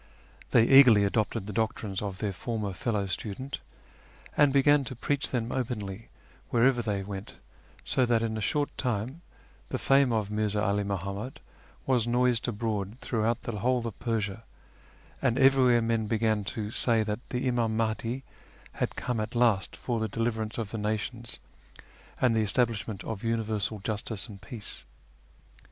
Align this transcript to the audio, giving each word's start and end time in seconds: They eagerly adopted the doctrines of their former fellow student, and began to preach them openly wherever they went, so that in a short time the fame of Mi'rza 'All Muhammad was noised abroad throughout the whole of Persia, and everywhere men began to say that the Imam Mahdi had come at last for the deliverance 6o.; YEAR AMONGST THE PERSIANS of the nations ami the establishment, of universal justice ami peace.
They 0.49 0.63
eagerly 0.63 1.03
adopted 1.03 1.45
the 1.45 1.53
doctrines 1.53 2.01
of 2.01 2.17
their 2.17 2.33
former 2.33 2.73
fellow 2.73 3.05
student, 3.05 3.59
and 4.35 4.51
began 4.51 4.83
to 4.85 4.95
preach 4.95 5.29
them 5.29 5.51
openly 5.51 6.09
wherever 6.49 6.81
they 6.81 7.03
went, 7.03 7.37
so 7.85 8.07
that 8.07 8.23
in 8.23 8.35
a 8.35 8.41
short 8.41 8.75
time 8.79 9.21
the 9.69 9.77
fame 9.77 10.11
of 10.11 10.31
Mi'rza 10.31 10.59
'All 10.59 10.83
Muhammad 10.83 11.39
was 11.85 12.07
noised 12.07 12.47
abroad 12.47 12.97
throughout 12.99 13.43
the 13.43 13.59
whole 13.59 13.85
of 13.85 13.99
Persia, 13.99 14.43
and 15.21 15.37
everywhere 15.37 15.83
men 15.83 16.07
began 16.07 16.43
to 16.45 16.71
say 16.71 17.03
that 17.03 17.19
the 17.29 17.47
Imam 17.47 17.77
Mahdi 17.77 18.23
had 18.71 18.95
come 18.95 19.19
at 19.19 19.35
last 19.35 19.75
for 19.75 19.99
the 19.99 20.07
deliverance 20.07 20.55
6o.; 20.55 20.73
YEAR 20.73 20.79
AMONGST 20.79 20.81
THE 20.81 20.97
PERSIANS 20.97 21.37
of 21.37 21.41
the 21.43 21.83
nations 22.19 22.23
ami 22.23 22.33
the 22.33 22.41
establishment, 22.41 23.03
of 23.03 23.23
universal 23.23 23.77
justice 23.77 24.27
ami 24.27 24.39
peace. 24.41 24.83